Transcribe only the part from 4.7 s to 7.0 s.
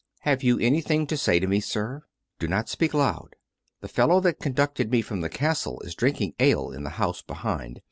me from the castle is drinking ale in the